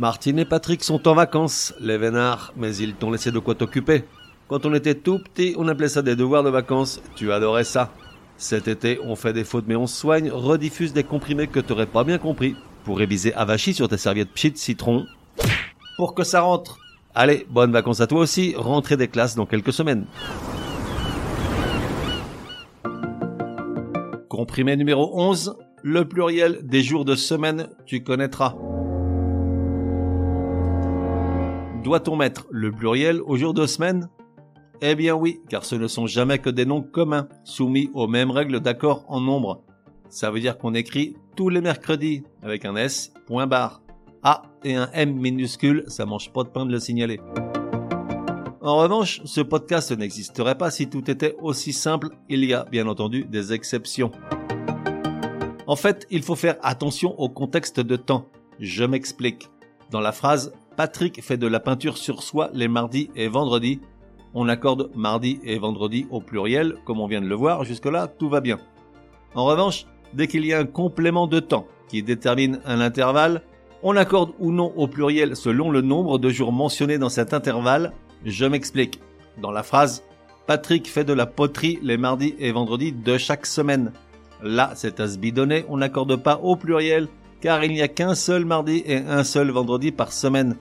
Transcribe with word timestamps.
Martine 0.00 0.38
et 0.38 0.46
Patrick 0.46 0.82
sont 0.82 1.06
en 1.08 1.14
vacances, 1.14 1.74
les 1.78 1.98
vénards, 1.98 2.54
mais 2.56 2.74
ils 2.74 2.94
t'ont 2.94 3.10
laissé 3.10 3.30
de 3.30 3.38
quoi 3.38 3.54
t'occuper. 3.54 4.04
Quand 4.48 4.64
on 4.64 4.72
était 4.72 4.94
tout 4.94 5.18
petit, 5.18 5.54
on 5.58 5.68
appelait 5.68 5.90
ça 5.90 6.00
des 6.00 6.16
devoirs 6.16 6.42
de 6.42 6.48
vacances. 6.48 7.02
Tu 7.16 7.30
adorais 7.30 7.64
ça. 7.64 7.92
Cet 8.38 8.66
été, 8.66 8.98
on 9.04 9.14
fait 9.14 9.34
des 9.34 9.44
fautes 9.44 9.66
mais 9.68 9.76
on 9.76 9.86
soigne, 9.86 10.30
rediffuse 10.30 10.94
des 10.94 11.04
comprimés 11.04 11.48
que 11.48 11.60
t'aurais 11.60 11.84
pas 11.84 12.02
bien 12.02 12.16
compris. 12.16 12.56
Pour 12.84 12.96
réviser 12.96 13.34
avachi 13.34 13.74
sur 13.74 13.88
tes 13.88 13.98
serviettes 13.98 14.32
pchit 14.32 14.56
citron. 14.56 15.04
Pour 15.98 16.14
que 16.14 16.24
ça 16.24 16.40
rentre. 16.40 16.78
Allez, 17.14 17.46
bonnes 17.50 17.72
vacances 17.72 18.00
à 18.00 18.06
toi 18.06 18.20
aussi, 18.20 18.54
rentrée 18.56 18.96
des 18.96 19.08
classes 19.08 19.34
dans 19.34 19.44
quelques 19.44 19.74
semaines. 19.74 20.06
Comprimé 24.30 24.76
numéro 24.76 25.10
11, 25.20 25.58
le 25.82 26.08
pluriel 26.08 26.60
des 26.62 26.82
jours 26.82 27.04
de 27.04 27.16
semaine, 27.16 27.68
tu 27.84 28.02
connaîtras. 28.02 28.54
Doit-on 31.82 32.14
mettre 32.14 32.46
le 32.50 32.70
pluriel 32.70 33.22
aux 33.22 33.36
jours 33.36 33.54
de 33.54 33.66
semaine? 33.66 34.10
Eh 34.82 34.94
bien 34.94 35.14
oui, 35.14 35.40
car 35.48 35.64
ce 35.64 35.74
ne 35.76 35.86
sont 35.86 36.06
jamais 36.06 36.38
que 36.38 36.50
des 36.50 36.66
noms 36.66 36.82
communs, 36.82 37.26
soumis 37.42 37.90
aux 37.94 38.06
mêmes 38.06 38.30
règles 38.30 38.60
d'accord 38.60 39.04
en 39.08 39.18
nombre. 39.18 39.62
Ça 40.10 40.30
veut 40.30 40.40
dire 40.40 40.58
qu'on 40.58 40.74
écrit 40.74 41.16
tous 41.36 41.48
les 41.48 41.62
mercredis 41.62 42.22
avec 42.42 42.66
un 42.66 42.76
S, 42.76 43.14
point 43.26 43.46
barre. 43.46 43.80
A 44.22 44.42
et 44.62 44.76
un 44.76 44.90
M 44.92 45.14
minuscule, 45.14 45.84
ça 45.86 46.04
mange 46.04 46.30
pas 46.32 46.44
de 46.44 46.50
pain 46.50 46.66
de 46.66 46.72
le 46.72 46.80
signaler. 46.80 47.18
En 48.60 48.76
revanche, 48.76 49.22
ce 49.24 49.40
podcast 49.40 49.90
n'existerait 49.90 50.58
pas 50.58 50.70
si 50.70 50.90
tout 50.90 51.10
était 51.10 51.34
aussi 51.40 51.72
simple, 51.72 52.08
il 52.28 52.44
y 52.44 52.52
a 52.52 52.64
bien 52.64 52.86
entendu 52.88 53.24
des 53.24 53.54
exceptions. 53.54 54.12
En 55.66 55.76
fait, 55.76 56.06
il 56.10 56.22
faut 56.22 56.36
faire 56.36 56.58
attention 56.60 57.18
au 57.18 57.30
contexte 57.30 57.80
de 57.80 57.96
temps. 57.96 58.26
Je 58.58 58.84
m'explique. 58.84 59.48
Dans 59.90 60.00
la 60.00 60.12
phrase 60.12 60.52
Patrick 60.80 61.22
fait 61.22 61.36
de 61.36 61.46
la 61.46 61.60
peinture 61.60 61.98
sur 61.98 62.22
soi 62.22 62.48
les 62.54 62.66
mardis 62.66 63.10
et 63.14 63.28
vendredis, 63.28 63.82
on 64.32 64.48
accorde 64.48 64.88
mardi 64.94 65.38
et 65.44 65.58
vendredi 65.58 66.06
au 66.10 66.22
pluriel, 66.22 66.76
comme 66.86 67.00
on 67.00 67.06
vient 67.06 67.20
de 67.20 67.26
le 67.26 67.34
voir, 67.34 67.64
jusque-là 67.64 68.06
tout 68.06 68.30
va 68.30 68.40
bien. 68.40 68.58
En 69.34 69.44
revanche, 69.44 69.84
dès 70.14 70.26
qu'il 70.26 70.46
y 70.46 70.54
a 70.54 70.58
un 70.58 70.64
complément 70.64 71.26
de 71.26 71.38
temps 71.38 71.66
qui 71.86 72.02
détermine 72.02 72.60
un 72.64 72.80
intervalle, 72.80 73.42
on 73.82 73.94
accorde 73.94 74.32
ou 74.38 74.52
non 74.52 74.72
au 74.74 74.86
pluriel 74.86 75.36
selon 75.36 75.70
le 75.70 75.82
nombre 75.82 76.16
de 76.18 76.30
jours 76.30 76.50
mentionnés 76.50 76.96
dans 76.96 77.10
cet 77.10 77.34
intervalle. 77.34 77.92
Je 78.24 78.46
m'explique. 78.46 79.02
Dans 79.36 79.50
la 79.50 79.62
phrase 79.62 80.02
Patrick 80.46 80.88
fait 80.88 81.04
de 81.04 81.12
la 81.12 81.26
poterie 81.26 81.78
les 81.82 81.98
mardis 81.98 82.34
et 82.38 82.52
vendredis 82.52 82.92
de 82.92 83.18
chaque 83.18 83.44
semaine. 83.44 83.92
Là, 84.42 84.70
c'est 84.76 84.98
à 84.98 85.08
se 85.08 85.18
bidonner, 85.18 85.66
on 85.68 85.76
n'accorde 85.76 86.16
pas 86.16 86.40
au 86.42 86.56
pluriel 86.56 87.08
car 87.42 87.62
il 87.64 87.72
n'y 87.72 87.82
a 87.82 87.88
qu'un 87.88 88.14
seul 88.14 88.46
mardi 88.46 88.82
et 88.86 88.96
un 88.96 89.24
seul 89.24 89.50
vendredi 89.50 89.92
par 89.92 90.12
semaine. 90.14 90.56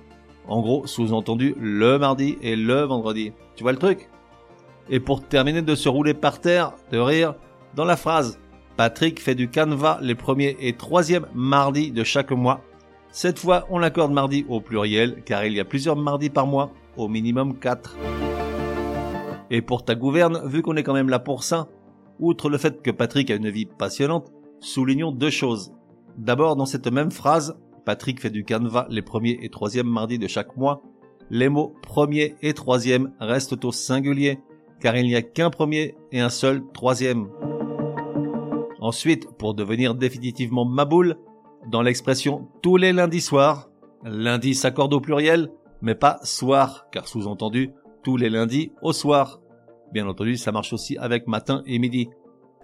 En 0.49 0.61
gros, 0.61 0.87
sous-entendu, 0.87 1.55
le 1.59 1.99
mardi 1.99 2.37
et 2.41 2.55
le 2.55 2.81
vendredi. 2.81 3.31
Tu 3.55 3.63
vois 3.63 3.71
le 3.71 3.77
truc? 3.77 4.09
Et 4.89 4.99
pour 4.99 5.21
terminer 5.21 5.61
de 5.61 5.75
se 5.75 5.87
rouler 5.87 6.15
par 6.15 6.41
terre, 6.41 6.73
de 6.91 6.97
rire, 6.97 7.35
dans 7.75 7.85
la 7.85 7.95
phrase 7.95 8.39
Patrick 8.75 9.21
fait 9.21 9.35
du 9.35 9.49
canevas 9.49 9.99
les 10.01 10.15
premiers 10.15 10.57
et 10.59 10.73
troisièmes 10.73 11.27
mardis 11.35 11.91
de 11.91 12.03
chaque 12.03 12.31
mois. 12.31 12.61
Cette 13.11 13.37
fois, 13.37 13.65
on 13.69 13.83
accorde 13.83 14.11
mardi 14.11 14.45
au 14.47 14.61
pluriel, 14.61 15.21
car 15.23 15.45
il 15.45 15.53
y 15.53 15.59
a 15.59 15.65
plusieurs 15.65 15.95
mardis 15.95 16.29
par 16.29 16.47
mois, 16.47 16.71
au 16.97 17.07
minimum 17.07 17.59
4. 17.59 17.97
Et 19.51 19.61
pour 19.61 19.83
ta 19.83 19.95
gouverne, 19.95 20.41
vu 20.45 20.61
qu'on 20.61 20.77
est 20.77 20.83
quand 20.83 20.93
même 20.93 21.09
là 21.09 21.19
pour 21.19 21.43
ça, 21.43 21.67
outre 22.19 22.49
le 22.49 22.57
fait 22.57 22.81
que 22.81 22.89
Patrick 22.89 23.29
a 23.29 23.35
une 23.35 23.49
vie 23.49 23.65
passionnante, 23.65 24.31
soulignons 24.61 25.11
deux 25.11 25.29
choses. 25.29 25.73
D'abord, 26.17 26.55
dans 26.55 26.65
cette 26.65 26.91
même 26.91 27.11
phrase, 27.11 27.59
Patrick 27.89 28.21
fait 28.21 28.29
du 28.29 28.43
canevas 28.43 28.85
les 28.91 29.01
premiers 29.01 29.39
et 29.41 29.49
troisièmes 29.49 29.87
mardis 29.87 30.19
de 30.19 30.27
chaque 30.27 30.55
mois. 30.55 30.83
Les 31.31 31.49
mots 31.49 31.73
premier 31.81 32.35
et 32.43 32.53
troisième 32.53 33.13
restent 33.19 33.65
au 33.65 33.71
singulier, 33.71 34.37
car 34.79 34.95
il 34.95 35.07
n'y 35.07 35.15
a 35.15 35.23
qu'un 35.23 35.49
premier 35.49 35.95
et 36.11 36.19
un 36.19 36.29
seul 36.29 36.61
troisième. 36.71 37.29
Ensuite, 38.79 39.27
pour 39.39 39.55
devenir 39.55 39.95
définitivement 39.95 40.65
maboule, 40.65 41.17
dans 41.71 41.81
l'expression 41.81 42.47
tous 42.61 42.77
les 42.77 42.93
lundis 42.93 43.21
soirs, 43.21 43.71
lundi 44.03 44.53
s'accorde 44.53 44.93
au 44.93 45.01
pluriel, 45.01 45.49
mais 45.81 45.95
pas 45.95 46.19
soir, 46.21 46.85
car 46.91 47.07
sous-entendu 47.07 47.71
tous 48.03 48.17
les 48.17 48.29
lundis 48.29 48.71
au 48.83 48.93
soir. 48.93 49.41
Bien 49.91 50.07
entendu, 50.07 50.37
ça 50.37 50.51
marche 50.51 50.73
aussi 50.73 50.95
avec 50.99 51.25
matin 51.25 51.63
et 51.65 51.79
midi. 51.79 52.07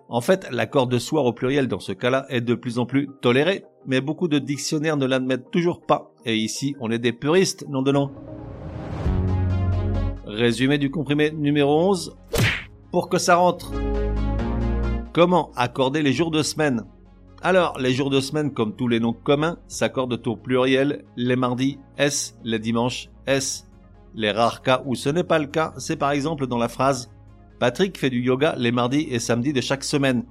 En 0.08 0.22
fait, 0.22 0.48
l'accord 0.52 0.86
de 0.86 1.00
soir 1.00 1.26
au 1.26 1.34
pluriel 1.34 1.68
dans 1.68 1.80
ce 1.80 1.94
cas-là 1.94 2.28
est 2.30 2.42
de 2.42 2.54
plus 2.54 2.78
en 2.78 2.86
plus 2.86 3.10
toléré, 3.24 3.66
mais 3.88 4.02
beaucoup 4.02 4.28
de 4.28 4.40
dictionnaires 4.40 4.98
ne 4.98 5.06
l'admettent 5.06 5.52
toujours 5.52 5.82
pas, 5.82 6.12
et 6.26 6.36
ici 6.36 6.76
on 6.80 6.92
est 6.92 7.00
des 7.00 7.14
puristes, 7.14 7.66
non 7.70 7.82
de 7.82 7.92
nom. 7.92 8.12
Résumé 10.26 10.78
du 10.78 10.92
comprimé 10.92 11.32
numéro 11.32 11.90
11. 11.90 12.18
Pour 12.92 13.10
que 13.10 13.18
ça 13.18 13.36
rentre. 13.36 13.72
Comment 15.14 15.52
accorder 15.56 16.02
les 16.02 16.14
jours 16.14 16.32
de 16.32 16.44
semaine? 16.44 16.84
Alors, 17.42 17.78
les 17.80 17.94
jours 17.94 18.10
de 18.10 18.20
semaine, 18.20 18.52
comme 18.52 18.76
tous 18.76 18.88
les 18.88 19.00
noms 19.00 19.14
communs, 19.14 19.58
s'accordent 19.68 20.22
au 20.26 20.36
pluriel 20.36 21.06
les 21.16 21.36
mardis 21.36 21.78
S, 21.98 22.38
les 22.44 22.60
dimanches 22.60 23.10
S. 23.28 23.70
Les 24.16 24.32
rares 24.32 24.62
cas 24.62 24.82
où 24.86 24.96
ce 24.96 25.10
n'est 25.10 25.24
pas 25.24 25.40
le 25.40 25.48
cas, 25.48 25.74
c'est 25.78 25.98
par 25.98 26.12
exemple 26.12 26.48
dans 26.48 26.58
la 26.58 26.70
phrase 26.70 27.12
Patrick 27.60 27.98
fait 27.98 28.10
du 28.10 28.22
yoga 28.22 28.56
les 28.58 28.72
mardis 28.72 29.08
et 29.10 29.20
samedis 29.20 29.54
de 29.54 29.62
chaque 29.62 29.84
semaine, 29.84 30.26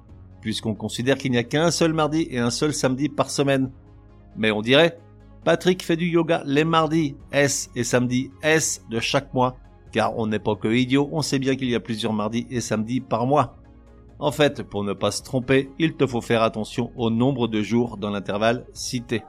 puisqu'on 0.45 0.75
considère 0.75 1.17
qu'il 1.17 1.31
n'y 1.31 1.39
a 1.39 1.43
qu'un 1.43 1.71
seul 1.71 1.91
mardi 1.91 2.27
et 2.29 2.37
un 2.37 2.51
seul 2.51 2.71
samedi 2.71 3.09
par 3.09 3.31
semaine. 3.31 3.71
Mais 4.37 4.51
on 4.51 4.61
dirait, 4.61 4.99
Patrick 5.43 5.81
fait 5.81 5.95
du 5.95 6.05
yoga 6.05 6.43
les 6.45 6.63
mardis 6.63 7.15
S 7.31 7.71
et 7.75 7.83
samedis 7.83 8.29
S 8.43 8.85
de 8.91 8.99
chaque 8.99 9.33
mois, 9.33 9.57
car 9.91 10.15
on 10.19 10.27
n'est 10.27 10.37
pas 10.37 10.55
que 10.55 10.67
idiot, 10.67 11.09
on 11.11 11.23
sait 11.23 11.39
bien 11.39 11.55
qu'il 11.55 11.67
y 11.67 11.73
a 11.73 11.79
plusieurs 11.79 12.13
mardis 12.13 12.45
et 12.51 12.61
samedis 12.61 13.01
par 13.01 13.25
mois. 13.25 13.57
En 14.19 14.31
fait, 14.31 14.61
pour 14.61 14.83
ne 14.83 14.93
pas 14.93 15.09
se 15.09 15.23
tromper, 15.23 15.71
il 15.79 15.95
te 15.95 16.05
faut 16.05 16.21
faire 16.21 16.43
attention 16.43 16.91
au 16.95 17.09
nombre 17.09 17.47
de 17.47 17.63
jours 17.63 17.97
dans 17.97 18.11
l'intervalle 18.11 18.67
cité. 18.71 19.23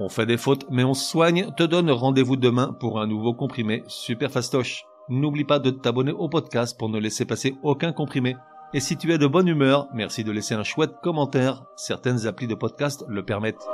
On 0.00 0.08
fait 0.08 0.26
des 0.26 0.38
fautes, 0.38 0.66
mais 0.72 0.82
on 0.82 0.94
soigne, 0.94 1.52
te 1.56 1.62
donne 1.62 1.92
rendez-vous 1.92 2.34
demain 2.34 2.76
pour 2.80 3.00
un 3.00 3.06
nouveau 3.06 3.32
comprimé 3.32 3.84
super 3.86 4.32
fastoche. 4.32 4.86
N'oublie 5.08 5.44
pas 5.44 5.60
de 5.60 5.70
t'abonner 5.70 6.10
au 6.10 6.28
podcast 6.28 6.76
pour 6.76 6.88
ne 6.88 6.98
laisser 6.98 7.26
passer 7.26 7.54
aucun 7.62 7.92
comprimé. 7.92 8.34
Et 8.72 8.78
si 8.78 8.96
tu 8.96 9.12
es 9.12 9.18
de 9.18 9.26
bonne 9.26 9.48
humeur, 9.48 9.88
merci 9.92 10.22
de 10.22 10.30
laisser 10.30 10.54
un 10.54 10.62
chouette 10.62 10.94
commentaire. 11.02 11.64
Certaines 11.74 12.28
applis 12.28 12.46
de 12.46 12.54
podcast 12.54 13.04
le 13.08 13.24
permettent. 13.24 13.66